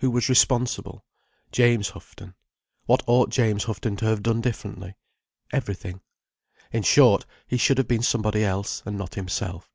Who 0.00 0.10
was 0.10 0.28
responsible? 0.28 1.02
James 1.50 1.88
Houghton. 1.88 2.34
What 2.84 3.02
ought 3.06 3.30
James 3.30 3.64
Houghton 3.64 3.96
to 3.96 4.04
have 4.04 4.22
done 4.22 4.42
differently? 4.42 4.96
Everything. 5.50 6.02
In 6.72 6.82
short, 6.82 7.24
he 7.46 7.56
should 7.56 7.78
have 7.78 7.88
been 7.88 8.02
somebody 8.02 8.44
else, 8.44 8.82
and 8.84 8.98
not 8.98 9.14
himself. 9.14 9.70